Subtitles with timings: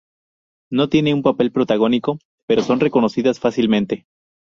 [0.71, 2.17] No tienen un papel protagónico,
[2.47, 4.07] pero son reconocidas fácilmente.